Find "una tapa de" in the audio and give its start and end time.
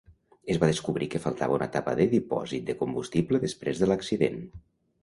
1.59-2.09